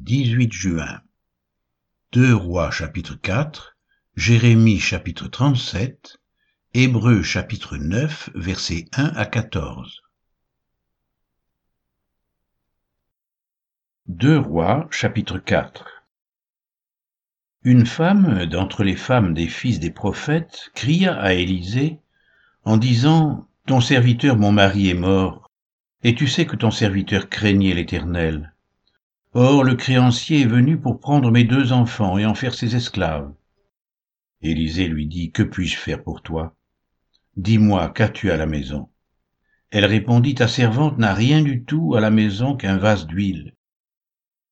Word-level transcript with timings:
18 0.00 0.52
juin. 0.52 1.00
2 2.12 2.32
Rois 2.32 2.70
chapitre 2.70 3.16
4, 3.16 3.76
Jérémie 4.14 4.78
chapitre 4.78 5.26
37, 5.26 6.18
Hébreux 6.72 7.22
chapitre 7.22 7.76
9 7.76 8.30
versets 8.36 8.86
1 8.92 9.06
à 9.06 9.26
14. 9.26 10.00
2 14.06 14.38
Rois 14.38 14.86
chapitre 14.92 15.38
4 15.38 16.04
Une 17.64 17.84
femme 17.84 18.46
d'entre 18.46 18.84
les 18.84 18.96
femmes 18.96 19.34
des 19.34 19.48
fils 19.48 19.80
des 19.80 19.90
prophètes 19.90 20.70
cria 20.74 21.20
à 21.20 21.32
Élisée 21.34 21.98
en 22.64 22.76
disant 22.76 23.48
Ton 23.66 23.80
serviteur 23.80 24.36
mon 24.36 24.52
mari 24.52 24.90
est 24.90 24.94
mort, 24.94 25.50
et 26.04 26.14
tu 26.14 26.28
sais 26.28 26.46
que 26.46 26.56
ton 26.56 26.70
serviteur 26.70 27.28
craignait 27.28 27.74
l'Éternel. 27.74 28.54
Or 29.40 29.62
le 29.62 29.76
créancier 29.76 30.40
est 30.40 30.46
venu 30.46 30.80
pour 30.80 30.98
prendre 30.98 31.30
mes 31.30 31.44
deux 31.44 31.72
enfants 31.72 32.18
et 32.18 32.26
en 32.26 32.34
faire 32.34 32.54
ses 32.54 32.74
esclaves. 32.74 33.32
Élisée 34.42 34.88
lui 34.88 35.06
dit, 35.06 35.30
Que 35.30 35.44
puis-je 35.44 35.76
faire 35.76 36.02
pour 36.02 36.22
toi? 36.22 36.56
Dis-moi, 37.36 37.88
qu'as-tu 37.90 38.32
à 38.32 38.36
la 38.36 38.46
maison? 38.46 38.88
Elle 39.70 39.84
répondit, 39.84 40.34
Ta 40.34 40.48
servante 40.48 40.98
n'a 40.98 41.14
rien 41.14 41.40
du 41.40 41.62
tout 41.62 41.94
à 41.94 42.00
la 42.00 42.10
maison 42.10 42.56
qu'un 42.56 42.78
vase 42.78 43.06
d'huile. 43.06 43.54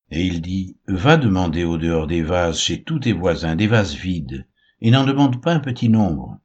Et 0.09 0.25
il 0.25 0.39
dit, 0.39 0.77
Va 0.87 1.17
demander 1.17 1.65
au 1.65 1.77
dehors 1.77 2.07
des 2.07 2.23
vases 2.23 2.61
chez 2.61 2.81
tous 2.81 2.99
tes 2.99 3.11
voisins 3.11 3.57
des 3.57 3.67
vases 3.67 3.93
vides, 3.93 4.47
et 4.79 4.89
n'en 4.89 5.03
demande 5.03 5.41
pas 5.41 5.51
un 5.51 5.59
petit 5.59 5.89
nombre. 5.89 6.39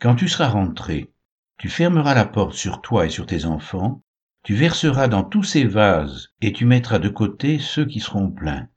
Quand 0.00 0.16
tu 0.16 0.26
seras 0.26 0.48
rentré, 0.48 1.12
tu 1.58 1.68
fermeras 1.68 2.16
la 2.16 2.24
porte 2.24 2.54
sur 2.54 2.80
toi 2.80 3.06
et 3.06 3.10
sur 3.10 3.26
tes 3.26 3.44
enfants, 3.44 4.02
tu 4.42 4.54
verseras 4.54 5.08
dans 5.08 5.24
tous 5.24 5.42
ces 5.42 5.64
vases, 5.64 6.28
et 6.40 6.52
tu 6.52 6.64
mettras 6.64 6.98
de 6.98 7.08
côté 7.08 7.58
ceux 7.58 7.84
qui 7.84 8.00
seront 8.00 8.30
pleins. 8.30 8.68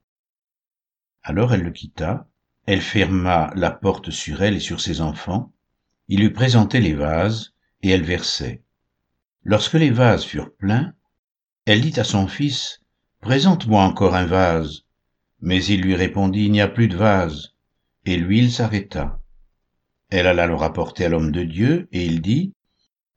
Alors 1.24 1.54
elle 1.54 1.64
le 1.64 1.72
quitta, 1.72 2.28
elle 2.66 2.82
ferma 2.82 3.52
la 3.56 3.72
porte 3.72 4.12
sur 4.12 4.42
elle 4.42 4.56
et 4.56 4.60
sur 4.60 4.82
ses 4.82 5.02
enfants, 5.02 5.54
il 6.08 6.20
lui 6.20 6.32
présentait 6.32 6.82
les 6.82 6.94
vases, 6.94 7.54
et 7.84 7.90
elle 7.90 8.04
versait. 8.04 8.64
Lorsque 9.44 9.76
les 9.76 9.92
vases 9.92 10.26
furent 10.26 10.54
pleins, 10.56 10.94
elle 11.66 11.82
dit 11.82 12.00
à 12.00 12.04
son 12.04 12.28
fils, 12.28 12.82
Présente-moi 13.22 13.84
encore 13.84 14.16
un 14.16 14.26
vase. 14.26 14.86
Mais 15.42 15.64
il 15.64 15.82
lui 15.82 15.96
répondit, 15.96 16.46
Il 16.46 16.52
n'y 16.52 16.62
a 16.62 16.68
plus 16.68 16.88
de 16.88 16.98
vase. 16.98 17.54
Et 18.06 18.18
l'huile 18.18 18.52
s'arrêta. 18.52 19.22
Elle 20.10 20.28
alla 20.28 20.48
le 20.48 20.56
rapporter 20.56 21.06
à 21.06 21.10
l'homme 21.10 21.32
de 21.32 21.44
Dieu, 21.44 21.88
et 21.92 22.04
il 22.04 22.22
dit, 22.22 22.54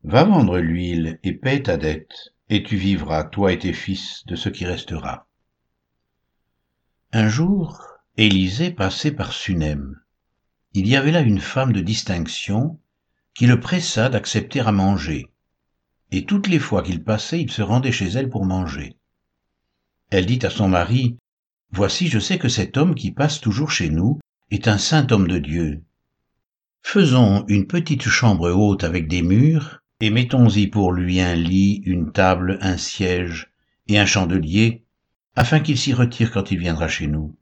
Va 0.03 0.25
vendre 0.25 0.58
l'huile 0.58 1.19
et 1.23 1.33
paie 1.33 1.62
ta 1.62 1.79
dette 1.79 2.33
et 2.55 2.62
tu 2.62 2.77
vivras, 2.77 3.24
toi 3.24 3.52
et 3.52 3.58
tes 3.58 3.72
fils, 3.72 4.22
de 4.27 4.36
ce 4.36 4.48
qui 4.48 4.64
restera. 4.64 5.27
Un 7.12 7.28
jour, 7.28 7.83
Élisée 8.16 8.70
passait 8.70 9.11
par 9.11 9.33
Sunem. 9.33 10.00
Il 10.72 10.86
y 10.86 10.94
avait 10.94 11.11
là 11.11 11.20
une 11.20 11.41
femme 11.41 11.72
de 11.72 11.80
distinction 11.80 12.78
qui 13.34 13.48
le 13.48 13.58
pressa 13.58 14.08
d'accepter 14.08 14.61
à 14.61 14.70
manger, 14.70 15.27
et 16.12 16.27
toutes 16.27 16.46
les 16.46 16.61
fois 16.61 16.83
qu'il 16.83 17.02
passait, 17.02 17.41
il 17.41 17.50
se 17.50 17.62
rendait 17.62 17.91
chez 17.91 18.06
elle 18.06 18.30
pour 18.30 18.44
manger. 18.44 18.96
Elle 20.11 20.27
dit 20.27 20.46
à 20.46 20.50
son 20.50 20.68
mari, 20.68 21.18
Voici, 21.72 22.06
je 22.06 22.20
sais 22.20 22.39
que 22.39 22.48
cet 22.48 22.77
homme 22.77 22.94
qui 22.94 23.11
passe 23.11 23.41
toujours 23.41 23.72
chez 23.72 23.91
nous 23.91 24.20
est 24.52 24.68
un 24.68 24.78
saint 24.78 25.08
homme 25.11 25.27
de 25.27 25.39
Dieu. 25.39 25.83
Faisons 26.83 27.44
une 27.48 27.66
petite 27.66 28.05
chambre 28.05 28.52
haute 28.52 28.84
avec 28.84 29.08
des 29.08 29.22
murs, 29.22 29.80
et 30.00 30.11
mettons-y 30.11 30.67
pour 30.67 30.92
lui 30.92 31.20
un 31.20 31.34
lit, 31.34 31.83
une 31.84 32.12
table, 32.12 32.59
un 32.61 32.77
siège 32.77 33.50
et 33.87 33.98
un 33.98 34.06
chandelier, 34.06 34.84
afin 35.36 35.61
qu'il 35.61 35.78
s'y 35.78 35.92
retire 35.92 36.31
quand 36.31 36.51
il 36.51 36.59
viendra 36.59 36.89
chez 36.89 37.06
nous. 37.06 37.36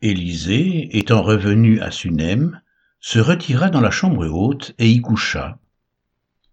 Élisée, 0.00 0.96
étant 0.96 1.22
revenu 1.22 1.80
à 1.80 1.90
Sunem, 1.90 2.60
se 3.00 3.18
retira 3.18 3.70
dans 3.70 3.80
la 3.80 3.90
chambre 3.90 4.26
haute 4.26 4.74
et 4.78 4.90
y 4.90 5.00
coucha. 5.00 5.58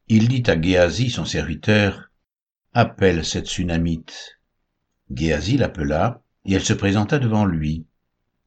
Il 0.08 0.28
dit 0.28 0.44
à 0.48 0.60
Géasi, 0.60 1.10
son 1.10 1.26
serviteur, 1.26 2.12
Appelle 2.74 3.26
cette 3.26 3.48
Sunamite. 3.48 4.40
Géasi 5.12 5.58
l'appela, 5.58 6.22
et 6.46 6.54
elle 6.54 6.64
se 6.64 6.74
présenta 6.74 7.18
devant 7.18 7.46
lui. 7.46 7.86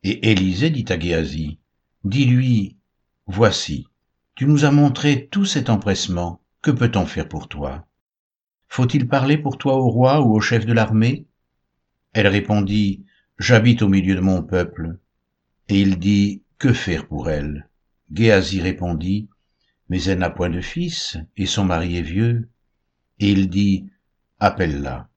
Et 0.04 0.30
Élisée 0.30 0.70
dit 0.70 0.84
à 0.88 0.98
Géasi, 0.98 1.58
Dis-lui, 2.04 2.76
Voici, 3.26 3.86
tu 4.34 4.46
nous 4.46 4.64
as 4.64 4.70
montré 4.70 5.28
tout 5.28 5.44
cet 5.44 5.68
empressement. 5.68 6.40
Que 6.62 6.70
peut-on 6.70 7.06
faire 7.06 7.28
pour 7.28 7.48
toi? 7.48 7.86
Faut-il 8.68 9.08
parler 9.08 9.36
pour 9.36 9.58
toi 9.58 9.76
au 9.76 9.90
roi 9.90 10.20
ou 10.22 10.34
au 10.34 10.40
chef 10.40 10.64
de 10.64 10.72
l'armée? 10.72 11.26
Elle 12.12 12.28
répondit, 12.28 13.04
J'habite 13.38 13.82
au 13.82 13.88
milieu 13.88 14.14
de 14.14 14.20
mon 14.20 14.42
peuple. 14.42 14.98
Et 15.68 15.80
il 15.80 15.98
dit, 15.98 16.42
Que 16.58 16.72
faire 16.72 17.08
pour 17.08 17.28
elle? 17.28 17.68
Géasi 18.12 18.60
répondit, 18.60 19.28
Mais 19.88 20.02
elle 20.04 20.18
n'a 20.18 20.30
point 20.30 20.50
de 20.50 20.60
fils, 20.60 21.18
et 21.36 21.46
son 21.46 21.64
mari 21.64 21.96
est 21.96 22.02
vieux. 22.02 22.48
Et 23.18 23.30
il 23.30 23.50
dit, 23.50 23.90
Appelle-la. 24.38 25.08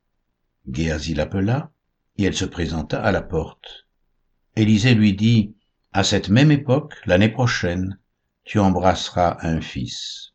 Géasi 0.70 1.14
l'appela, 1.14 1.72
et 2.18 2.24
elle 2.24 2.36
se 2.36 2.46
présenta 2.46 3.02
à 3.02 3.12
la 3.12 3.22
porte. 3.22 3.88
Élisée 4.56 4.96
lui 4.96 5.14
dit, 5.14 5.56
À 5.94 6.03
cette 6.03 6.30
même 6.30 6.52
époque, 6.52 6.96
l'année 7.06 7.30
prochaine, 7.30 7.97
tu 8.46 8.60
embrasseras 8.60 9.38
un 9.42 9.60
fils. 9.60 10.34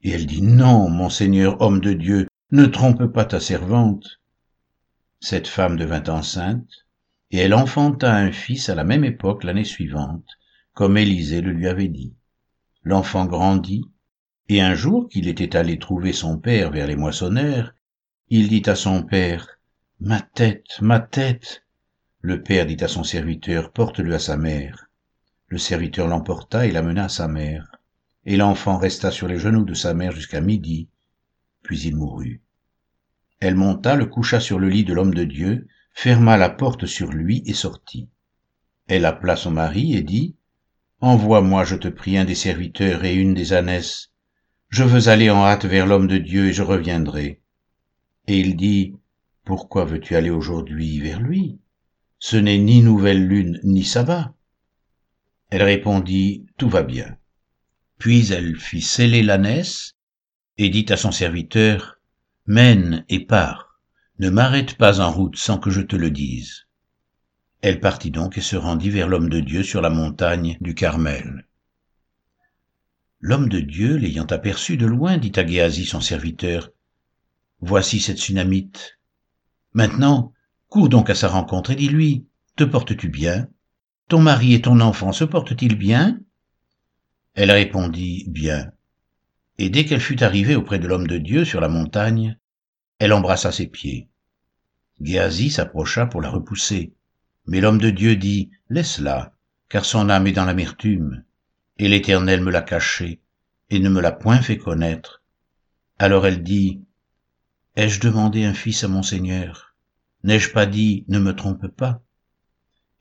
Et 0.00 0.10
elle 0.10 0.26
dit, 0.26 0.42
Non, 0.42 0.88
mon 0.88 1.10
Seigneur, 1.10 1.60
homme 1.60 1.80
de 1.80 1.92
Dieu, 1.92 2.28
ne 2.52 2.66
trompe 2.66 3.06
pas 3.06 3.24
ta 3.24 3.40
servante. 3.40 4.20
Cette 5.20 5.48
femme 5.48 5.76
devint 5.76 6.04
enceinte, 6.08 6.86
et 7.30 7.38
elle 7.38 7.54
enfanta 7.54 8.14
un 8.14 8.30
fils 8.30 8.68
à 8.68 8.74
la 8.74 8.84
même 8.84 9.04
époque 9.04 9.44
l'année 9.44 9.64
suivante, 9.64 10.26
comme 10.72 10.96
Élisée 10.96 11.40
le 11.40 11.52
lui 11.52 11.68
avait 11.68 11.88
dit. 11.88 12.14
L'enfant 12.84 13.26
grandit, 13.26 13.84
et 14.48 14.60
un 14.60 14.74
jour 14.74 15.08
qu'il 15.08 15.28
était 15.28 15.56
allé 15.56 15.78
trouver 15.78 16.12
son 16.12 16.38
père 16.38 16.70
vers 16.70 16.86
les 16.86 16.96
moissonneurs, 16.96 17.74
il 18.28 18.48
dit 18.48 18.62
à 18.66 18.74
son 18.74 19.02
père, 19.02 19.58
Ma 20.00 20.20
tête, 20.20 20.80
ma 20.80 21.00
tête. 21.00 21.64
Le 22.20 22.42
père 22.42 22.66
dit 22.66 22.82
à 22.82 22.88
son 22.88 23.04
serviteur, 23.04 23.72
Porte-le 23.72 24.14
à 24.14 24.18
sa 24.18 24.36
mère. 24.36 24.88
Le 25.52 25.58
serviteur 25.58 26.08
l'emporta 26.08 26.64
et 26.64 26.72
l'amena 26.72 27.04
à 27.04 27.08
sa 27.10 27.28
mère. 27.28 27.76
Et 28.24 28.38
l'enfant 28.38 28.78
resta 28.78 29.10
sur 29.10 29.28
les 29.28 29.38
genoux 29.38 29.66
de 29.66 29.74
sa 29.74 29.92
mère 29.92 30.12
jusqu'à 30.12 30.40
midi, 30.40 30.88
puis 31.62 31.78
il 31.82 31.94
mourut. 31.94 32.40
Elle 33.38 33.56
monta, 33.56 33.94
le 33.94 34.06
coucha 34.06 34.40
sur 34.40 34.58
le 34.58 34.70
lit 34.70 34.84
de 34.84 34.94
l'homme 34.94 35.12
de 35.12 35.24
Dieu, 35.24 35.68
ferma 35.92 36.38
la 36.38 36.48
porte 36.48 36.86
sur 36.86 37.12
lui 37.12 37.42
et 37.44 37.52
sortit. 37.52 38.08
Elle 38.86 39.04
appela 39.04 39.36
son 39.36 39.50
mari 39.50 39.94
et 39.94 40.00
dit, 40.00 40.36
Envoie-moi, 41.02 41.64
je 41.64 41.76
te 41.76 41.88
prie, 41.88 42.16
un 42.16 42.24
des 42.24 42.34
serviteurs 42.34 43.04
et 43.04 43.14
une 43.14 43.34
des 43.34 43.52
ânesses. 43.52 44.10
Je 44.70 44.84
veux 44.84 45.10
aller 45.10 45.28
en 45.28 45.44
hâte 45.44 45.66
vers 45.66 45.86
l'homme 45.86 46.08
de 46.08 46.16
Dieu 46.16 46.46
et 46.46 46.54
je 46.54 46.62
reviendrai. 46.62 47.42
Et 48.26 48.38
il 48.38 48.56
dit, 48.56 48.96
Pourquoi 49.44 49.84
veux-tu 49.84 50.16
aller 50.16 50.30
aujourd'hui 50.30 50.98
vers 50.98 51.20
lui? 51.20 51.60
Ce 52.18 52.38
n'est 52.38 52.56
ni 52.56 52.80
nouvelle 52.80 53.26
lune 53.26 53.60
ni 53.64 53.84
sabbat. 53.84 54.32
Elle 55.52 55.64
répondit, 55.64 56.46
Tout 56.56 56.70
va 56.70 56.82
bien. 56.82 57.18
Puis 57.98 58.32
elle 58.32 58.56
fit 58.56 58.80
sceller 58.80 59.22
l'ânesse 59.22 59.92
et 60.56 60.70
dit 60.70 60.86
à 60.88 60.96
son 60.96 61.12
serviteur, 61.12 61.98
Mène 62.46 63.04
et 63.10 63.26
pars, 63.26 63.78
ne 64.18 64.30
m'arrête 64.30 64.78
pas 64.78 65.00
en 65.00 65.12
route 65.12 65.36
sans 65.36 65.58
que 65.58 65.68
je 65.68 65.82
te 65.82 65.94
le 65.94 66.10
dise. 66.10 66.68
Elle 67.60 67.80
partit 67.80 68.10
donc 68.10 68.38
et 68.38 68.40
se 68.40 68.56
rendit 68.56 68.88
vers 68.88 69.08
l'homme 69.08 69.28
de 69.28 69.40
Dieu 69.40 69.62
sur 69.62 69.82
la 69.82 69.90
montagne 69.90 70.56
du 70.62 70.74
Carmel. 70.74 71.46
L'homme 73.20 73.50
de 73.50 73.60
Dieu, 73.60 73.96
l'ayant 73.96 74.24
aperçu 74.24 74.78
de 74.78 74.86
loin, 74.86 75.18
dit 75.18 75.32
à 75.36 75.46
Géasi 75.46 75.84
son 75.84 76.00
serviteur, 76.00 76.70
Voici 77.60 78.00
cette 78.00 78.16
Sunamite. 78.16 78.98
Maintenant, 79.74 80.32
cours 80.68 80.88
donc 80.88 81.10
à 81.10 81.14
sa 81.14 81.28
rencontre 81.28 81.72
et 81.72 81.76
dis-lui, 81.76 82.26
Te 82.56 82.64
portes-tu 82.64 83.10
bien? 83.10 83.48
Ton 84.12 84.20
mari 84.20 84.52
et 84.52 84.60
ton 84.60 84.80
enfant 84.80 85.10
se 85.10 85.24
portent-ils 85.24 85.74
bien? 85.74 86.20
Elle 87.32 87.50
répondit 87.50 88.26
Bien. 88.28 88.70
Et 89.56 89.70
dès 89.70 89.86
qu'elle 89.86 90.02
fut 90.02 90.22
arrivée 90.22 90.54
auprès 90.54 90.78
de 90.78 90.86
l'homme 90.86 91.06
de 91.06 91.16
Dieu 91.16 91.46
sur 91.46 91.62
la 91.62 91.70
montagne, 91.70 92.38
elle 92.98 93.14
embrassa 93.14 93.52
ses 93.52 93.68
pieds. 93.68 94.10
Géasi 95.00 95.48
s'approcha 95.48 96.04
pour 96.04 96.20
la 96.20 96.28
repousser. 96.28 96.92
Mais 97.46 97.62
l'homme 97.62 97.80
de 97.80 97.88
Dieu 97.88 98.14
dit, 98.14 98.50
Laisse-la, 98.68 99.32
car 99.70 99.86
son 99.86 100.10
âme 100.10 100.26
est 100.26 100.32
dans 100.32 100.44
l'amertume, 100.44 101.24
et 101.78 101.88
l'Éternel 101.88 102.42
me 102.42 102.50
l'a 102.50 102.60
cachée, 102.60 103.22
et 103.70 103.80
ne 103.80 103.88
me 103.88 104.02
l'a 104.02 104.12
point 104.12 104.42
fait 104.42 104.58
connaître. 104.58 105.22
Alors 105.98 106.26
elle 106.26 106.42
dit, 106.42 106.82
Ai-je 107.76 107.98
demandé 107.98 108.44
un 108.44 108.52
fils 108.52 108.84
à 108.84 108.88
mon 108.88 109.02
Seigneur? 109.02 109.74
N'ai-je 110.22 110.50
pas 110.52 110.66
dit, 110.66 111.06
ne 111.08 111.18
me 111.18 111.34
trompe 111.34 111.66
pas? 111.68 112.02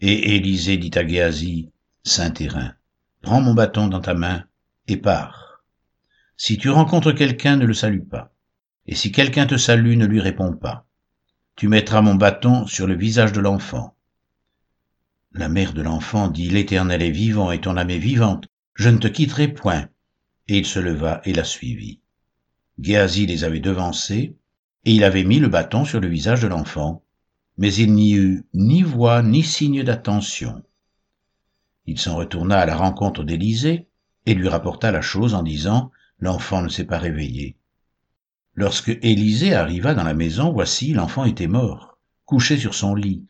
Et 0.01 0.35
Élisée 0.35 0.77
dit 0.77 0.91
à 0.95 1.07
Géasi, 1.07 1.69
Saint 2.03 2.31
terrain, 2.31 2.73
prends 3.21 3.39
mon 3.39 3.53
bâton 3.53 3.87
dans 3.87 4.01
ta 4.01 4.15
main 4.15 4.43
et 4.87 4.97
pars. 4.97 5.63
Si 6.35 6.57
tu 6.57 6.69
rencontres 6.69 7.11
quelqu'un, 7.11 7.55
ne 7.55 7.65
le 7.65 7.75
salue 7.75 8.01
pas. 8.01 8.33
Et 8.87 8.95
si 8.95 9.11
quelqu'un 9.11 9.45
te 9.45 9.57
salue, 9.57 9.95
ne 9.95 10.07
lui 10.07 10.19
réponds 10.19 10.53
pas. 10.53 10.87
tu 11.55 11.67
mettras 11.67 12.01
mon 12.01 12.15
bâton 12.15 12.65
sur 12.65 12.87
le 12.87 12.95
visage 12.95 13.31
de 13.33 13.39
l'enfant. 13.39 13.95
La 15.33 15.47
mère 15.47 15.73
de 15.73 15.83
l'enfant 15.83 16.29
dit, 16.29 16.49
L'Éternel 16.49 17.03
est 17.03 17.11
vivant 17.11 17.51
et 17.51 17.61
ton 17.61 17.77
âme 17.77 17.91
est 17.91 17.99
vivante, 17.99 18.47
je 18.73 18.89
ne 18.89 18.97
te 18.97 19.07
quitterai 19.07 19.49
point. 19.49 19.87
Et 20.47 20.57
il 20.57 20.65
se 20.65 20.79
leva 20.79 21.21
et 21.25 21.33
la 21.33 21.43
suivit. 21.43 22.01
Géasi 22.79 23.27
les 23.27 23.43
avait 23.43 23.59
devancés, 23.59 24.35
et 24.85 24.91
il 24.91 25.03
avait 25.03 25.23
mis 25.23 25.37
le 25.37 25.47
bâton 25.47 25.85
sur 25.85 25.99
le 25.99 26.07
visage 26.07 26.41
de 26.41 26.47
l'enfant, 26.47 27.03
mais 27.57 27.73
il 27.73 27.93
n'y 27.93 28.13
eut 28.13 28.45
ni 28.53 28.81
voix 28.81 29.21
ni 29.21 29.43
signe 29.43 29.83
d'attention. 29.83 30.63
Il 31.85 31.99
s'en 31.99 32.15
retourna 32.15 32.59
à 32.59 32.65
la 32.65 32.75
rencontre 32.75 33.23
d'Élisée 33.23 33.87
et 34.25 34.33
lui 34.33 34.47
rapporta 34.47 34.91
la 34.91 35.01
chose 35.01 35.33
en 35.33 35.43
disant, 35.43 35.91
L'enfant 36.19 36.61
ne 36.61 36.69
s'est 36.69 36.85
pas 36.85 36.99
réveillé. 36.99 37.57
Lorsque 38.53 38.89
Élisée 39.01 39.55
arriva 39.55 39.95
dans 39.95 40.03
la 40.03 40.13
maison, 40.13 40.51
voici, 40.51 40.93
l'enfant 40.93 41.25
était 41.25 41.47
mort, 41.47 41.97
couché 42.25 42.57
sur 42.57 42.75
son 42.75 42.93
lit. 42.93 43.25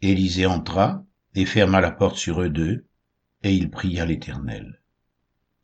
Élisée 0.00 0.46
entra 0.46 1.04
et 1.34 1.44
ferma 1.44 1.82
la 1.82 1.90
porte 1.90 2.16
sur 2.16 2.40
eux 2.40 2.48
deux, 2.48 2.86
et 3.42 3.54
il 3.54 3.70
pria 3.70 4.06
l'Éternel. 4.06 4.80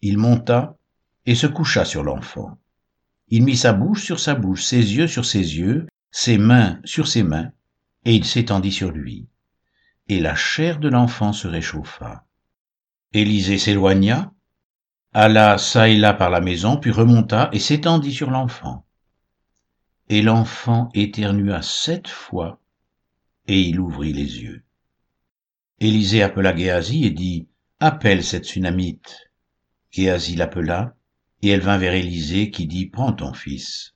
Il 0.03 0.19
monta 0.19 0.77
et 1.25 1.35
se 1.35 1.47
coucha 1.47 1.85
sur 1.85 2.03
l'enfant. 2.03 2.59
Il 3.29 3.45
mit 3.45 3.57
sa 3.57 3.73
bouche 3.73 4.05
sur 4.05 4.21
sa 4.21 4.35
bouche, 4.35 4.65
ses 4.65 4.97
yeux 4.97 5.09
sur 5.09 5.25
ses 5.25 5.59
yeux, 5.59 5.87
ses 6.11 6.39
mains 6.39 6.81
sur 6.85 7.09
ses 7.09 7.23
mains, 7.23 7.53
et 8.05 8.15
il 8.15 8.25
s'étendit 8.25 8.73
sur 8.73 8.91
lui. 8.91 9.29
Et 10.09 10.21
la 10.21 10.35
chair 10.35 10.79
de 10.79 10.89
l'enfant 10.89 11.33
se 11.33 11.47
réchauffa. 11.49 12.25
Élisée 13.13 13.59
s'éloigna 13.59 14.33
alla 15.13 15.57
çà 15.59 15.89
et 15.89 15.97
là 15.97 16.15
par 16.15 16.31
la 16.31 16.41
maison, 16.41 16.77
puis 16.77 16.91
remonta 16.91 17.49
et 17.53 17.59
s'étendit 17.59 18.13
sur 18.13 18.31
l'enfant. 18.31 18.85
Et 20.09 20.23
l'enfant 20.23 20.91
éternua 20.95 21.63
sept 21.63 22.09
fois, 22.09 22.61
et 23.47 23.61
il 23.61 23.81
ouvrit 23.81 24.13
les 24.13 24.43
yeux. 24.43 24.65
Élisée 25.81 26.23
appela 26.23 26.57
Géasi 26.57 27.05
et 27.05 27.11
dit, 27.11 27.49
Appelle 27.81 28.25
cette 28.25 28.45
Sunamite. 28.45 29.31
Géasi 29.91 30.35
l'appela, 30.35 30.97
et 31.43 31.49
elle 31.49 31.61
vint 31.61 31.79
vers 31.79 31.95
Élisée 31.95 32.51
qui 32.51 32.67
dit, 32.67 32.87
Prends 32.87 33.13
ton 33.13 33.33
fils. 33.33 33.95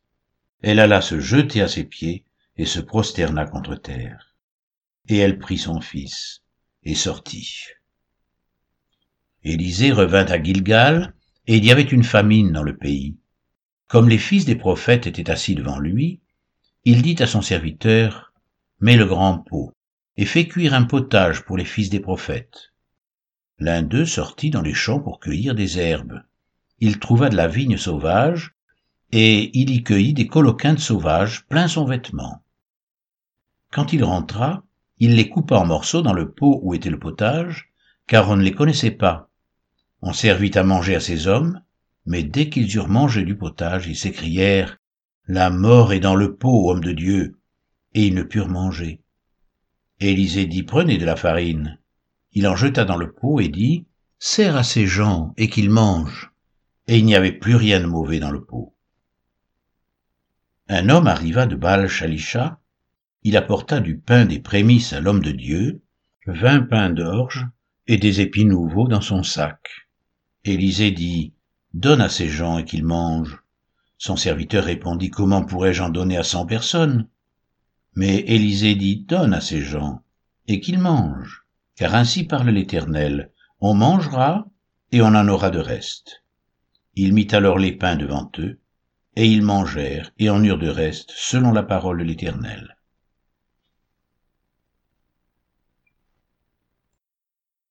Elle 0.63 0.79
alla 0.79 1.01
se 1.01 1.19
jeter 1.21 1.61
à 1.61 1.69
ses 1.69 1.85
pieds 1.85 2.25
et 2.57 2.67
se 2.67 2.81
prosterna 2.81 3.45
contre 3.47 3.75
terre. 3.75 4.37
Et 5.09 5.19
elle 5.19 5.39
prit 5.39 5.59
son 5.59 5.81
fils 5.81 6.43
et 6.85 6.95
sortit. 6.95 7.67
Élisée 9.43 9.91
revint 9.91 10.27
à 10.27 10.41
Gilgal, 10.41 11.15
et 11.49 11.57
il 11.57 11.65
y 11.65 11.73
avait 11.73 11.83
une 11.83 12.05
famine 12.05 12.53
dans 12.53 12.63
le 12.63 12.77
pays. 12.77 13.17
Comme 13.89 14.09
les 14.09 14.19
fils 14.19 14.45
des 14.45 14.55
prophètes 14.55 15.09
étaient 15.09 15.31
assis 15.31 15.57
devant 15.57 15.81
lui, 15.81 16.21
il 16.85 17.03
dit 17.03 17.21
à 17.21 17.27
son 17.27 17.43
serviteur, 17.43 18.33
Mets 18.81 18.97
le 18.97 19.07
grand 19.07 19.39
pot, 19.39 19.73
et 20.17 20.27
fais 20.27 20.47
cuire 20.47 20.75
un 20.75 20.85
potage 20.85 21.45
pour 21.45 21.57
les 21.57 21.65
fils 21.65 21.91
des 21.91 22.01
prophètes. 22.01 22.73
L'un 23.59 23.83
d'eux 23.83 24.07
sortit 24.07 24.51
dans 24.51 24.63
les 24.63 24.75
champs 24.75 25.01
pour 25.01 25.19
cueillir 25.19 25.55
des 25.55 25.79
herbes. 25.79 26.23
Il 26.79 26.99
trouva 26.99 27.29
de 27.29 27.37
la 27.37 27.49
vigne 27.49 27.77
sauvage, 27.77 28.55
et 29.13 29.57
il 29.59 29.71
y 29.71 29.83
cueillit 29.83 30.15
des 30.15 30.27
coloquins 30.27 30.77
sauvages 30.77 31.47
plein 31.47 31.69
son 31.69 31.85
vêtement. 31.85 32.43
Quand 33.71 33.93
il 33.93 34.03
rentra, 34.05 34.65
il 34.99 35.15
les 35.15 35.29
coupa 35.29 35.57
en 35.57 35.67
morceaux 35.67 36.03
dans 36.03 36.13
le 36.15 36.33
pot 36.33 36.61
où 36.63 36.75
était 36.75 36.91
le 36.91 36.99
potage, 36.99 37.73
car 38.07 38.31
on 38.31 38.37
ne 38.37 38.43
les 38.43 38.53
connaissait 38.53 38.91
pas, 38.91 39.31
on 40.01 40.13
servit 40.13 40.51
à 40.57 40.65
manger 40.65 40.97
à 40.97 41.01
ces 41.01 41.29
hommes, 41.29 41.63
mais 42.07 42.25
dès 42.25 42.51
qu'ils 42.51 42.75
eurent 42.75 42.89
mangé 42.89 43.23
du 43.23 43.37
potage, 43.37 43.87
ils 43.87 43.97
s'écrièrent 43.97 44.79
La 45.29 45.49
mort 45.49 45.93
est 45.93 46.01
dans 46.01 46.17
le 46.17 46.35
pot, 46.35 46.71
homme 46.71 46.83
de 46.83 46.91
Dieu, 46.91 47.39
et 47.95 48.07
ils 48.07 48.15
ne 48.15 48.25
purent 48.25 48.49
manger. 48.49 49.01
Élisée 50.01 50.47
dit 50.47 50.65
Prenez 50.65 50.99
de 50.99 51.05
la 51.05 51.15
farine. 51.15 51.79
Il 52.33 52.49
en 52.49 52.57
jeta 52.57 52.85
dans 52.85 52.97
le 52.97 53.13
pot 53.13 53.39
et 53.39 53.49
dit 53.49 53.87
Sers 54.19 54.57
à 54.57 54.65
ces 54.65 54.87
gens 54.87 55.33
et 55.37 55.49
qu'ils 55.49 55.71
mangent. 55.71 56.33
Et 56.89 56.99
il 56.99 57.05
n'y 57.05 57.15
avait 57.15 57.33
plus 57.33 57.55
rien 57.55 57.81
de 57.81 57.87
mauvais 57.87 58.19
dans 58.19 58.33
le 58.33 58.45
pot. 58.45 58.72
Un 60.69 60.89
homme 60.89 61.07
arriva 61.07 61.47
de 61.47 61.57
Baal 61.57 61.89
Shalisha. 61.89 62.61
Il 63.23 63.37
apporta 63.37 63.81
du 63.81 63.99
pain 63.99 64.25
des 64.25 64.41
prémices 64.41 64.93
à 64.93 65.01
l'homme 65.01 65.23
de 65.23 65.33
Dieu, 65.33 65.83
vingt 66.27 66.63
pains 66.63 66.91
d'orge 66.91 67.47
et 67.87 67.97
des 67.97 68.21
épis 68.21 68.45
nouveaux 68.45 68.89
dans 68.89 69.01
son 69.01 69.23
sac. 69.23 69.89
Élisée 70.45 70.91
dit, 70.91 71.35
Donne 71.75 72.01
à 72.01 72.09
ces 72.09 72.29
gens 72.29 72.59
et 72.59 72.65
qu'ils 72.65 72.85
mangent. 72.85 73.43
Son 73.99 74.17
serviteur 74.17 74.65
répondit, 74.65 75.11
Comment 75.11 75.45
pourrais-je 75.45 75.83
en 75.83 75.89
donner 75.89 76.17
à 76.17 76.25
cent 76.25 76.47
personnes? 76.47 77.09
Mais 77.95 78.19
Élisée 78.21 78.75
dit, 78.75 79.05
Donne 79.09 79.35
à 79.35 79.41
ces 79.41 79.61
gens 79.61 80.03
et 80.49 80.61
qu'ils 80.61 80.79
mangent, 80.79 81.45
car 81.77 81.95
ainsi 81.95 82.25
parle 82.25 82.51
l'Éternel, 82.51 83.31
on 83.61 83.75
mangera 83.75 84.47
et 84.91 85.03
on 85.03 85.15
en 85.15 85.29
aura 85.29 85.51
de 85.51 85.59
reste. 85.59 86.25
Il 86.95 87.15
mit 87.15 87.29
alors 87.33 87.59
les 87.59 87.73
pains 87.73 87.97
devant 87.97 88.31
eux, 88.39 88.59
et 89.17 89.27
ils 89.27 89.43
mangèrent 89.43 90.11
et 90.19 90.31
en 90.31 90.43
eurent 90.43 90.59
de 90.59 90.69
reste, 90.69 91.13
selon 91.15 91.53
la 91.53 91.63
parole 91.63 91.99
de 91.99 92.05
l'Éternel. 92.05 92.77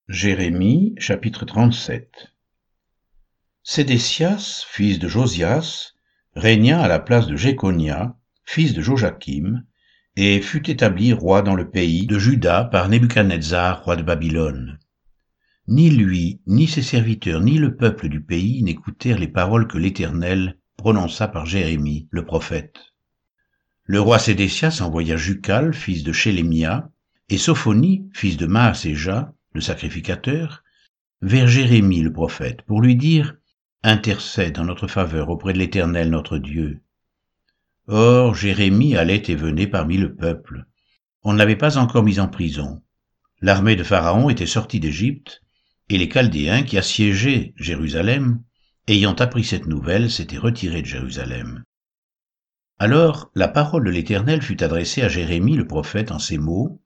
Jérémie 0.07 0.93
chapitre 0.97 1.45
37 1.45 2.33
Sédécias, 3.63 4.65
fils 4.67 4.99
de 4.99 5.07
Josias, 5.07 5.93
régna 6.35 6.81
à 6.81 6.87
la 6.87 6.99
place 6.99 7.27
de 7.27 7.35
Jéconia, 7.35 8.17
fils 8.43 8.73
de 8.73 8.81
Joachim, 8.81 9.63
et 10.15 10.41
fut 10.41 10.69
établi 10.69 11.13
roi 11.13 11.41
dans 11.41 11.55
le 11.55 11.69
pays 11.69 12.05
de 12.05 12.19
Juda 12.19 12.65
par 12.65 12.89
Nebuchadnezzar, 12.89 13.83
roi 13.83 13.95
de 13.95 14.03
Babylone. 14.03 14.79
Ni 15.67 15.89
lui, 15.89 16.41
ni 16.45 16.67
ses 16.67 16.81
serviteurs, 16.81 17.39
ni 17.39 17.57
le 17.57 17.75
peuple 17.75 18.09
du 18.09 18.21
pays 18.21 18.61
n'écoutèrent 18.63 19.19
les 19.19 19.27
paroles 19.27 19.67
que 19.67 19.77
l'Éternel 19.77 20.59
prononça 20.81 21.27
par 21.27 21.45
Jérémie, 21.45 22.07
le 22.09 22.25
prophète. 22.25 22.95
Le 23.83 24.01
roi 24.01 24.17
Sédécias 24.17 24.81
envoya 24.81 25.15
Jucal, 25.15 25.75
fils 25.75 26.01
de 26.01 26.11
Chélémia, 26.11 26.89
et 27.29 27.37
Sophonie, 27.37 28.09
fils 28.13 28.35
de 28.35 28.47
Maaséja, 28.47 29.31
le 29.53 29.61
sacrificateur, 29.61 30.63
vers 31.21 31.47
Jérémie 31.47 32.01
le 32.01 32.11
prophète, 32.11 32.63
pour 32.63 32.81
lui 32.81 32.95
dire 32.95 33.35
intercède 33.83 34.57
en 34.57 34.65
notre 34.65 34.87
faveur 34.87 35.29
auprès 35.29 35.53
de 35.53 35.59
l'Éternel 35.59 36.09
notre 36.09 36.39
Dieu. 36.39 36.81
Or 37.85 38.33
Jérémie 38.33 38.95
allait 38.95 39.23
et 39.27 39.35
venait 39.35 39.67
parmi 39.67 39.97
le 39.97 40.15
peuple. 40.15 40.65
On 41.21 41.33
ne 41.33 41.37
l'avait 41.37 41.55
pas 41.55 41.77
encore 41.77 42.03
mis 42.03 42.19
en 42.19 42.27
prison. 42.27 42.81
L'armée 43.39 43.75
de 43.75 43.83
Pharaon 43.83 44.31
était 44.31 44.47
sortie 44.47 44.79
d'Égypte, 44.79 45.43
et 45.89 45.99
les 45.99 46.09
Chaldéens 46.09 46.63
qui 46.63 46.79
assiégeaient 46.79 47.53
Jérusalem, 47.55 48.41
ayant 48.87 49.13
appris 49.13 49.43
cette 49.43 49.67
nouvelle, 49.67 50.09
s'étaient 50.09 50.37
retirés 50.37 50.81
de 50.81 50.87
Jérusalem. 50.87 51.63
Alors 52.79 53.31
la 53.35 53.47
parole 53.47 53.85
de 53.85 53.91
l'Éternel 53.91 54.41
fut 54.41 54.63
adressée 54.63 55.01
à 55.01 55.07
Jérémie 55.07 55.55
le 55.55 55.67
prophète 55.67 56.11
en 56.11 56.19
ces 56.19 56.37
mots. 56.37 56.81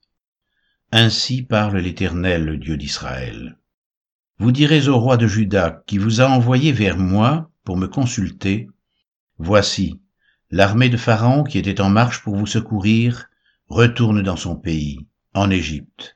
Ainsi 0.91 1.43
parle 1.43 1.77
l'Éternel, 1.77 2.45
le 2.45 2.57
Dieu 2.57 2.77
d'Israël. 2.77 3.57
Vous 4.37 4.51
direz 4.51 4.89
au 4.89 4.99
roi 4.99 5.15
de 5.15 5.27
Juda, 5.27 5.83
qui 5.87 5.97
vous 5.97 6.19
a 6.19 6.27
envoyé 6.27 6.71
vers 6.73 6.97
moi 6.97 7.49
pour 7.63 7.77
me 7.77 7.87
consulter, 7.87 8.67
Voici, 9.37 9.99
l'armée 10.49 10.87
de 10.87 10.95
Pharaon 10.95 11.43
qui 11.43 11.57
était 11.57 11.81
en 11.81 11.89
marche 11.89 12.23
pour 12.23 12.35
vous 12.35 12.45
secourir 12.45 13.27
retourne 13.67 14.21
dans 14.21 14.37
son 14.37 14.55
pays, 14.55 15.07
en 15.33 15.49
Égypte, 15.49 16.15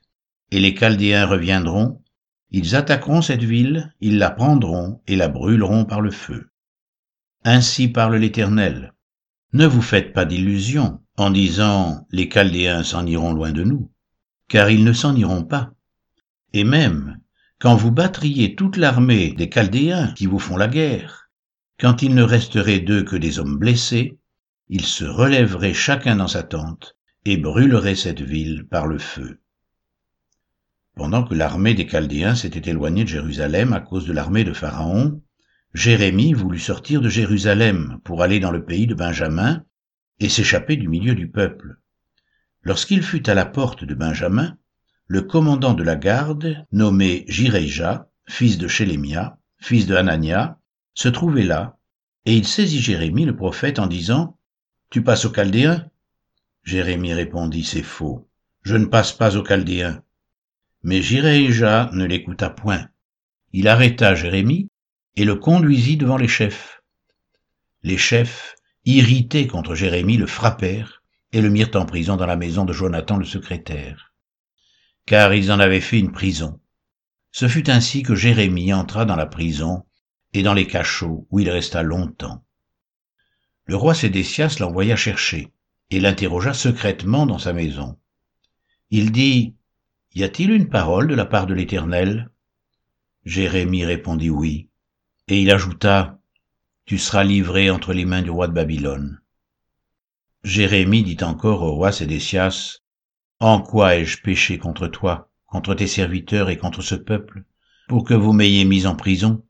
et 0.50 0.58
les 0.58 0.74
Chaldéens 0.74 1.26
reviendront, 1.26 2.02
ils 2.50 2.74
attaqueront 2.74 3.22
cette 3.22 3.42
ville, 3.42 3.94
ils 4.00 4.18
la 4.18 4.30
prendront 4.30 5.00
et 5.06 5.16
la 5.16 5.28
brûleront 5.28 5.84
par 5.84 6.00
le 6.00 6.10
feu. 6.10 6.50
Ainsi 7.44 7.88
parle 7.88 8.16
l'Éternel. 8.16 8.92
Ne 9.52 9.66
vous 9.66 9.82
faites 9.82 10.12
pas 10.12 10.24
d'illusions 10.24 11.00
en 11.16 11.30
disant 11.30 12.06
les 12.10 12.28
Chaldéens 12.28 12.82
s'en 12.82 13.06
iront 13.06 13.32
loin 13.32 13.52
de 13.52 13.64
nous, 13.64 13.90
car 14.48 14.70
ils 14.70 14.84
ne 14.84 14.92
s'en 14.92 15.16
iront 15.16 15.44
pas. 15.44 15.72
Et 16.52 16.64
même, 16.64 17.20
quand 17.58 17.76
vous 17.76 17.92
battriez 17.92 18.54
toute 18.54 18.76
l'armée 18.76 19.32
des 19.32 19.48
Chaldéens 19.48 20.12
qui 20.14 20.26
vous 20.26 20.38
font 20.38 20.56
la 20.56 20.68
guerre, 20.68 21.30
quand 21.78 22.02
il 22.02 22.14
ne 22.14 22.22
resterait 22.22 22.80
d'eux 22.80 23.04
que 23.04 23.16
des 23.16 23.38
hommes 23.38 23.58
blessés, 23.58 24.18
ils 24.68 24.86
se 24.86 25.04
relèveraient 25.04 25.74
chacun 25.74 26.16
dans 26.16 26.28
sa 26.28 26.42
tente 26.42 26.96
et 27.24 27.36
brûleraient 27.36 27.94
cette 27.94 28.20
ville 28.20 28.66
par 28.70 28.86
le 28.86 28.98
feu. 28.98 29.40
Pendant 31.00 31.24
que 31.24 31.34
l'armée 31.34 31.72
des 31.72 31.86
Chaldéens 31.88 32.34
s'était 32.34 32.68
éloignée 32.68 33.04
de 33.04 33.08
Jérusalem 33.08 33.72
à 33.72 33.80
cause 33.80 34.04
de 34.04 34.12
l'armée 34.12 34.44
de 34.44 34.52
Pharaon, 34.52 35.22
Jérémie 35.72 36.34
voulut 36.34 36.58
sortir 36.58 37.00
de 37.00 37.08
Jérusalem 37.08 38.00
pour 38.04 38.22
aller 38.22 38.38
dans 38.38 38.50
le 38.50 38.66
pays 38.66 38.86
de 38.86 38.94
Benjamin 38.94 39.64
et 40.18 40.28
s'échapper 40.28 40.76
du 40.76 40.88
milieu 40.88 41.14
du 41.14 41.30
peuple. 41.30 41.78
Lorsqu'il 42.64 43.02
fut 43.02 43.30
à 43.30 43.34
la 43.34 43.46
porte 43.46 43.82
de 43.82 43.94
Benjamin, 43.94 44.58
le 45.06 45.22
commandant 45.22 45.72
de 45.72 45.82
la 45.82 45.96
garde, 45.96 46.66
nommé 46.70 47.24
Jireja, 47.28 48.10
fils 48.28 48.58
de 48.58 48.68
Chélémia, 48.68 49.38
fils 49.58 49.86
de 49.86 49.94
Hanania, 49.94 50.58
se 50.92 51.08
trouvait 51.08 51.44
là, 51.44 51.78
et 52.26 52.36
il 52.36 52.46
saisit 52.46 52.82
Jérémie 52.82 53.24
le 53.24 53.36
prophète 53.36 53.78
en 53.78 53.86
disant, 53.86 54.36
Tu 54.90 55.02
passes 55.02 55.24
aux 55.24 55.32
Chaldéens? 55.32 55.86
Jérémie 56.62 57.14
répondit, 57.14 57.64
c'est 57.64 57.82
faux. 57.82 58.28
Je 58.60 58.76
ne 58.76 58.84
passe 58.84 59.14
pas 59.14 59.38
aux 59.38 59.42
Chaldéens. 59.42 60.02
Mais 60.82 61.02
Jiréja 61.02 61.90
ne 61.92 62.04
l'écouta 62.04 62.50
point. 62.50 62.88
Il 63.52 63.68
arrêta 63.68 64.14
Jérémie 64.14 64.68
et 65.16 65.24
le 65.24 65.36
conduisit 65.36 65.96
devant 65.96 66.16
les 66.16 66.28
chefs. 66.28 66.82
Les 67.82 67.98
chefs, 67.98 68.54
irrités 68.84 69.46
contre 69.46 69.74
Jérémie, 69.74 70.16
le 70.16 70.26
frappèrent 70.26 71.02
et 71.32 71.40
le 71.40 71.50
mirent 71.50 71.70
en 71.74 71.84
prison 71.84 72.16
dans 72.16 72.26
la 72.26 72.36
maison 72.36 72.64
de 72.64 72.72
Jonathan 72.72 73.16
le 73.16 73.24
secrétaire. 73.24 74.12
Car 75.06 75.34
ils 75.34 75.52
en 75.52 75.60
avaient 75.60 75.80
fait 75.80 75.98
une 75.98 76.12
prison. 76.12 76.60
Ce 77.32 77.48
fut 77.48 77.70
ainsi 77.70 78.02
que 78.02 78.14
Jérémie 78.14 78.72
entra 78.72 79.04
dans 79.04 79.16
la 79.16 79.26
prison 79.26 79.84
et 80.32 80.42
dans 80.42 80.54
les 80.54 80.66
cachots 80.66 81.26
où 81.30 81.40
il 81.40 81.50
resta 81.50 81.82
longtemps. 81.82 82.44
Le 83.66 83.76
roi 83.76 83.94
Sédécias 83.94 84.56
l'envoya 84.58 84.96
chercher 84.96 85.52
et 85.90 86.00
l'interrogea 86.00 86.54
secrètement 86.54 87.26
dans 87.26 87.38
sa 87.38 87.52
maison. 87.52 87.98
Il 88.90 89.12
dit, 89.12 89.54
Y 90.12 90.24
a-t-il 90.24 90.50
une 90.50 90.68
parole 90.68 91.06
de 91.06 91.14
la 91.14 91.24
part 91.24 91.46
de 91.46 91.54
l'Éternel? 91.54 92.30
Jérémie 93.24 93.84
répondit 93.84 94.28
oui, 94.28 94.68
et 95.28 95.40
il 95.40 95.52
ajouta, 95.52 96.18
Tu 96.84 96.98
seras 96.98 97.22
livré 97.22 97.70
entre 97.70 97.92
les 97.92 98.04
mains 98.04 98.22
du 98.22 98.30
roi 98.30 98.48
de 98.48 98.52
Babylone. 98.52 99.20
Jérémie 100.42 101.04
dit 101.04 101.22
encore 101.22 101.62
au 101.62 101.76
roi 101.76 101.92
Sédécias, 101.92 102.78
En 103.38 103.62
quoi 103.62 103.94
ai-je 103.94 104.20
péché 104.20 104.58
contre 104.58 104.88
toi, 104.88 105.30
contre 105.46 105.76
tes 105.76 105.86
serviteurs 105.86 106.50
et 106.50 106.56
contre 106.56 106.82
ce 106.82 106.96
peuple, 106.96 107.44
pour 107.86 108.02
que 108.02 108.14
vous 108.14 108.32
m'ayez 108.32 108.64
mis 108.64 108.86
en 108.88 108.96
prison? 108.96 109.44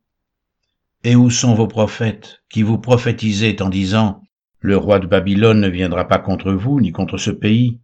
Et 1.04 1.16
où 1.16 1.30
sont 1.30 1.54
vos 1.54 1.68
prophètes, 1.68 2.42
qui 2.50 2.62
vous 2.62 2.76
prophétisaient 2.78 3.62
en 3.62 3.70
disant, 3.70 4.22
Le 4.58 4.76
roi 4.76 4.98
de 4.98 5.06
Babylone 5.06 5.60
ne 5.60 5.68
viendra 5.68 6.06
pas 6.06 6.18
contre 6.18 6.52
vous, 6.52 6.82
ni 6.82 6.92
contre 6.92 7.16
ce 7.16 7.30
pays? 7.30 7.80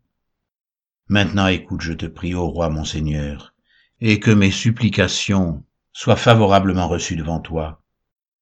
Maintenant 1.09 1.47
écoute, 1.47 1.83
je 1.83 1.93
te 1.93 2.07
prie, 2.07 2.35
ô 2.35 2.49
roi 2.49 2.69
mon 2.69 2.85
Seigneur, 2.85 3.55
et 4.01 4.19
que 4.19 4.33
mes 4.33 4.51
supplications 4.51 5.65
soient 5.93 6.17
favorablement 6.17 6.89
reçues 6.89 7.15
devant 7.15 7.39
toi. 7.39 7.81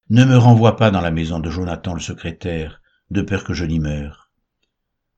Ne 0.09 0.25
me 0.25 0.35
renvoie 0.35 0.75
pas 0.75 0.89
dans 0.89 1.01
la 1.01 1.11
maison 1.11 1.37
de 1.37 1.51
Jonathan 1.51 1.93
le 1.93 1.99
secrétaire, 1.99 2.81
de 3.11 3.21
peur 3.21 3.43
que 3.43 3.53
je 3.53 3.65
n'y 3.65 3.79
meure. 3.79 4.31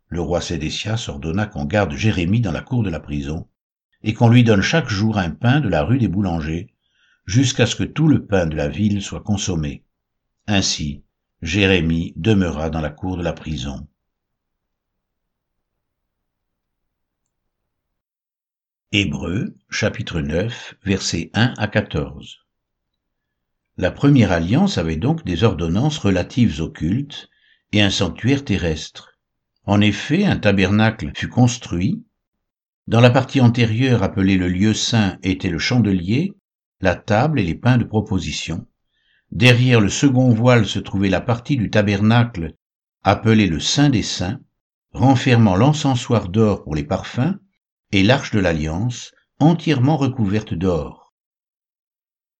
Le 0.09 0.19
roi 0.19 0.41
Sédécias 0.41 1.05
ordonna 1.07 1.45
qu'on 1.45 1.63
garde 1.63 1.93
Jérémie 1.93 2.41
dans 2.41 2.51
la 2.51 2.61
cour 2.61 2.83
de 2.83 2.89
la 2.89 2.99
prison, 2.99 3.47
et 4.03 4.13
qu'on 4.13 4.27
lui 4.27 4.43
donne 4.43 4.61
chaque 4.61 4.89
jour 4.89 5.17
un 5.17 5.31
pain 5.31 5.61
de 5.61 5.69
la 5.69 5.83
rue 5.83 5.99
des 5.99 6.09
boulangers, 6.09 6.73
jusqu'à 7.25 7.65
ce 7.65 7.77
que 7.77 7.85
tout 7.85 8.09
le 8.09 8.25
pain 8.25 8.45
de 8.45 8.57
la 8.57 8.67
ville 8.67 9.01
soit 9.01 9.23
consommé. 9.23 9.85
Ainsi, 10.47 11.05
Jérémie 11.41 12.11
demeura 12.17 12.69
dans 12.69 12.81
la 12.81 12.89
cour 12.89 13.15
de 13.15 13.23
la 13.23 13.33
prison. 13.33 13.87
Hébreux, 18.93 19.53
chapitre 19.69 20.21
9, 20.21 20.75
versets 20.85 21.29
1 21.33 21.55
à 21.57 21.67
14. 21.67 22.37
La 23.75 23.91
première 23.91 24.31
alliance 24.31 24.77
avait 24.77 24.95
donc 24.95 25.25
des 25.25 25.43
ordonnances 25.43 25.97
relatives 25.97 26.61
au 26.61 26.69
culte 26.69 27.27
et 27.73 27.81
un 27.81 27.89
sanctuaire 27.89 28.45
terrestre. 28.45 29.19
En 29.65 29.81
effet, 29.81 30.23
un 30.23 30.37
tabernacle 30.37 31.11
fut 31.13 31.27
construit. 31.27 32.05
Dans 32.87 33.01
la 33.01 33.09
partie 33.09 33.41
antérieure 33.41 34.03
appelée 34.03 34.37
le 34.37 34.47
lieu 34.47 34.73
saint 34.73 35.17
était 35.21 35.49
le 35.49 35.59
chandelier, 35.59 36.31
la 36.79 36.95
table 36.95 37.41
et 37.41 37.43
les 37.43 37.55
pains 37.55 37.77
de 37.77 37.83
proposition. 37.83 38.67
Derrière 39.31 39.81
le 39.81 39.89
second 39.89 40.29
voile 40.29 40.65
se 40.65 40.79
trouvait 40.79 41.09
la 41.09 41.19
partie 41.19 41.57
du 41.57 41.69
tabernacle 41.69 42.53
appelée 43.03 43.47
le 43.47 43.59
Saint 43.59 43.89
des 43.89 44.01
Saints, 44.01 44.39
renfermant 44.93 45.57
l'encensoir 45.57 46.29
d'or 46.29 46.63
pour 46.63 46.73
les 46.73 46.85
parfums, 46.85 47.37
et 47.91 48.03
l'arche 48.03 48.31
de 48.31 48.39
l'alliance, 48.39 49.13
entièrement 49.39 49.97
recouverte 49.97 50.53
d'or. 50.53 51.13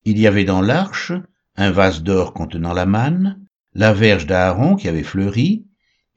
Il 0.04 0.20
y 0.20 0.28
avait 0.28 0.46
dans 0.46 0.62
l'arche 0.62 1.12
un 1.56 1.72
vase 1.72 2.04
d'or 2.04 2.34
contenant 2.34 2.74
la 2.74 2.86
manne, 2.86 3.46
la 3.74 3.94
verge 3.94 4.26
d'Aaron 4.26 4.76
qui 4.76 4.88
avait 4.88 5.04
fleuri, 5.04 5.66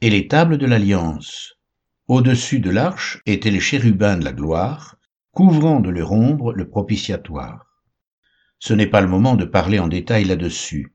et 0.00 0.10
les 0.10 0.28
tables 0.28 0.58
de 0.58 0.66
l'alliance. 0.66 1.54
Au-dessus 2.08 2.60
de 2.60 2.70
l'arche 2.70 3.20
étaient 3.26 3.50
les 3.50 3.60
chérubins 3.60 4.16
de 4.16 4.24
la 4.24 4.32
gloire, 4.32 4.96
couvrant 5.32 5.80
de 5.80 5.90
leur 5.90 6.12
ombre 6.12 6.52
le 6.52 6.68
propitiatoire. 6.68 7.66
Ce 8.58 8.74
n'est 8.74 8.86
pas 8.86 9.00
le 9.00 9.08
moment 9.08 9.36
de 9.36 9.44
parler 9.44 9.78
en 9.78 9.88
détail 9.88 10.24
là-dessus. 10.24 10.92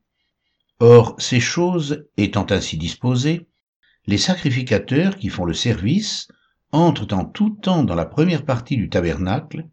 Or, 0.80 1.16
ces 1.20 1.40
choses 1.40 2.06
étant 2.18 2.46
ainsi 2.50 2.78
disposées, 2.78 3.48
les 4.08 4.18
sacrificateurs 4.18 5.18
qui 5.18 5.30
font 5.30 5.46
le 5.46 5.54
service 5.54 6.28
entrent 6.76 7.14
en 7.14 7.26
tout 7.26 7.52
temps 7.62 7.84
dans 7.84 7.96
la 7.96 8.06
première 8.06 8.46
partie 8.46 8.76
du 8.76 8.90
tabernacle, 8.90 9.68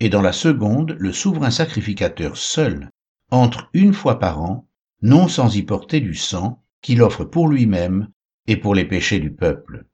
et 0.00 0.08
dans 0.08 0.22
la 0.22 0.32
seconde, 0.32 0.96
le 0.98 1.12
souverain 1.12 1.50
sacrificateur 1.50 2.36
seul 2.36 2.90
entre 3.30 3.68
une 3.72 3.92
fois 3.92 4.18
par 4.18 4.40
an, 4.40 4.68
non 5.02 5.28
sans 5.28 5.56
y 5.56 5.62
porter 5.62 6.00
du 6.00 6.14
sang 6.14 6.62
qu'il 6.80 7.02
offre 7.02 7.24
pour 7.24 7.48
lui-même 7.48 8.08
et 8.46 8.56
pour 8.56 8.74
les 8.74 8.84
péchés 8.84 9.18
du 9.18 9.32
peuple. 9.32 9.86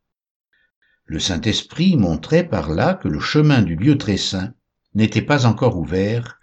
Le 1.05 1.19
Saint-Esprit 1.19 1.97
montrait 1.97 2.47
par 2.47 2.71
là 2.71 2.95
que 2.95 3.09
le 3.09 3.21
chemin 3.21 3.63
du 3.63 3.77
lieu 3.77 3.97
très 3.97 4.17
saint 4.17 4.53
n'était 4.95 5.23
pas 5.23 5.47
encore 5.47 5.79
ouvert 5.79 6.39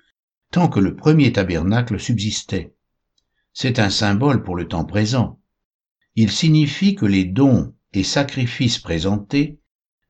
tant 0.51 0.67
que 0.69 0.79
le 0.79 0.95
premier 0.95 1.31
tabernacle 1.31 1.99
subsistait. 1.99 2.73
C'est 3.53 3.79
un 3.79 3.89
symbole 3.89 4.43
pour 4.43 4.55
le 4.55 4.67
temps 4.67 4.85
présent. 4.85 5.39
Il 6.15 6.31
signifie 6.31 6.95
que 6.95 7.05
les 7.05 7.25
dons 7.25 7.75
et 7.93 8.03
sacrifices 8.03 8.79
présentés 8.79 9.59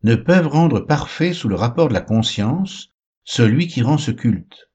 ne 0.03 0.15
peuvent 0.15 0.47
rendre 0.47 0.79
parfait 0.79 1.33
sous 1.33 1.49
le 1.49 1.55
rapport 1.55 1.89
de 1.89 1.93
la 1.93 2.01
conscience 2.01 2.93
celui 3.23 3.67
qui 3.67 3.81
rend 3.81 3.97
ce 3.97 4.11
culte. 4.11 4.69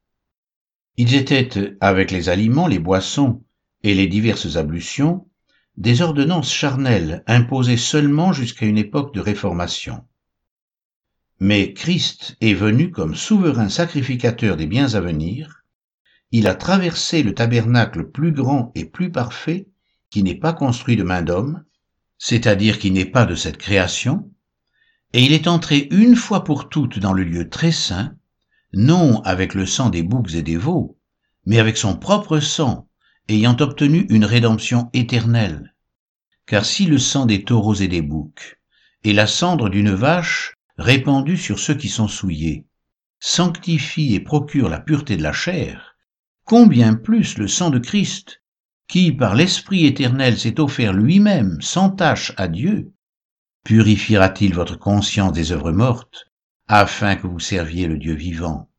Ils 0.97 1.15
étaient, 1.15 1.77
avec 1.81 2.11
les 2.11 2.29
aliments, 2.29 2.67
les 2.67 2.79
boissons 2.79 3.43
et 3.83 3.95
les 3.95 4.07
diverses 4.07 4.57
ablutions, 4.57 5.27
des 5.77 6.03
ordonnances 6.03 6.53
charnelles 6.53 7.25
imposées 7.27 7.79
seulement 7.79 8.33
jusqu'à 8.33 8.67
une 8.67 8.77
époque 8.77 9.15
de 9.15 9.21
réformation. 9.21 10.05
Mais 11.41 11.73
Christ 11.73 12.37
est 12.41 12.55
venu 12.55 12.91
comme 12.91 13.15
souverain 13.15 13.69
sacrificateur 13.69 14.57
des 14.57 14.67
biens 14.67 14.95
à 14.95 15.01
venir, 15.01 15.65
il 16.31 16.47
a 16.47 16.55
traversé 16.55 17.23
le 17.23 17.35
tabernacle 17.35 18.11
plus 18.11 18.33
grand 18.33 18.73
et 18.75 18.85
plus 18.85 19.11
parfait, 19.11 19.69
qui 20.11 20.23
n'est 20.23 20.39
pas 20.39 20.53
construit 20.53 20.97
de 20.97 21.03
main 21.03 21.23
d'homme, 21.23 21.65
c'est-à-dire 22.19 22.79
qui 22.79 22.91
n'est 22.91 23.05
pas 23.07 23.27
de 23.27 23.35
cette 23.35 23.59
création, 23.59 24.31
et 25.13 25.25
il 25.25 25.33
est 25.33 25.47
entré 25.47 25.89
une 25.91 26.17
fois 26.17 26.45
pour 26.45 26.69
toutes 26.69 26.99
dans 26.99 27.13
le 27.13 27.25
lieu 27.25 27.49
très 27.49 27.73
saint, 27.73 28.15
non 28.73 29.21
avec 29.23 29.55
le 29.55 29.67
sang 29.67 29.91
des 29.91 30.03
boucs 30.03 30.35
et 30.35 30.43
des 30.43 30.57
veaux, 30.57 30.99
mais 31.45 31.59
avec 31.59 31.77
son 31.77 31.97
propre 31.97 32.41
sang, 32.41 32.89
ayant 33.29 33.57
obtenu 33.61 34.07
une 34.09 34.25
rédemption 34.25 34.89
éternelle. 34.95 35.75
Car 36.47 36.65
si 36.65 36.87
le 36.87 36.99
sang 36.99 37.27
des 37.27 37.45
taureaux 37.45 37.75
et 37.75 37.89
des 37.89 38.03
boucs, 38.03 38.59
et 39.05 39.13
la 39.13 39.27
cendre 39.27 39.69
d'une 39.69 39.93
vache 39.93 40.55
répandue 40.79 41.37
sur 41.37 41.59
ceux 41.59 41.75
qui 41.75 41.89
sont 41.89 42.09
souillés, 42.09 42.67
sanctifie 43.21 44.15
et 44.15 44.21
procure 44.21 44.69
la 44.69 44.81
pureté 44.81 45.17
de 45.17 45.23
la 45.23 45.33
chair, 45.33 45.97
combien 46.45 46.95
plus 46.95 47.39
le 47.39 47.49
sang 47.49 47.71
de 47.71 47.79
Christ, 47.79 48.43
qui 48.89 49.13
par 49.13 49.35
l'Esprit 49.35 49.87
éternel 49.87 50.39
s'est 50.39 50.59
offert 50.59 50.93
lui-même 50.93 51.61
sans 51.61 51.91
tache 51.91 52.33
à 52.37 52.49
Dieu, 52.49 52.93
purifiera-t-il 53.65 54.55
votre 54.55 54.77
conscience 54.77 55.33
des 55.33 55.53
œuvres 55.53 55.73
mortes, 55.73 56.27
afin 56.69 57.17
que 57.17 57.27
vous 57.27 57.41
serviez 57.41 57.87
le 57.87 57.99
Dieu 57.99 58.15
vivant? 58.15 58.72